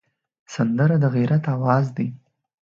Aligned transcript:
سندره 0.53 0.95
د 1.03 1.05
غیرت 1.15 1.43
آواز 1.55 1.85
دی 1.95 2.07